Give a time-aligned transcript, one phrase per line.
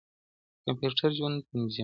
[0.65, 1.79] کمپيوټر ژوند تنظيموي.